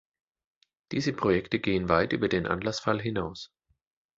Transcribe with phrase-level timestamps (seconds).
[0.91, 3.51] Diese Projekte gehen weit über den Anlassfall hinaus.